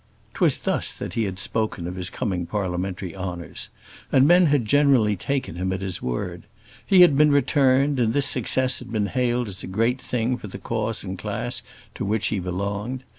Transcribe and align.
'Twas 0.33 0.57
thus 0.57 0.91
that 0.93 1.13
he 1.13 1.25
had 1.25 1.37
spoken 1.37 1.85
of 1.85 1.93
his 1.93 2.09
coming 2.09 2.47
parliamentary 2.47 3.15
honours; 3.15 3.69
and 4.11 4.27
men 4.27 4.47
had 4.47 4.65
generally 4.65 5.15
taken 5.15 5.53
him 5.57 5.71
at 5.71 5.83
his 5.83 6.01
word. 6.01 6.47
He 6.83 7.01
had 7.01 7.15
been 7.15 7.29
returned, 7.31 7.99
and 7.99 8.11
this 8.11 8.25
success 8.25 8.79
had 8.79 8.91
been 8.91 9.05
hailed 9.05 9.47
as 9.47 9.61
a 9.61 9.67
great 9.67 10.01
thing 10.01 10.37
for 10.39 10.47
the 10.47 10.57
cause 10.57 11.03
and 11.03 11.19
class 11.19 11.61
to 11.93 12.03
which 12.03 12.29
he 12.29 12.39
belonged. 12.39 13.03